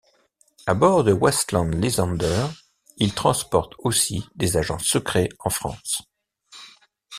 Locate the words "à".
0.65-0.73